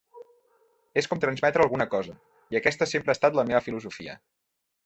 És 1.01 1.07
com 1.11 1.21
transmetre 1.25 1.67
alguna 1.67 1.87
cosa, 1.93 2.17
i 2.57 2.61
aquesta 2.63 2.91
sempre 2.95 3.15
ha 3.15 3.19
estat 3.21 3.41
la 3.41 3.49
meva 3.51 3.65
filosofia. 3.67 4.21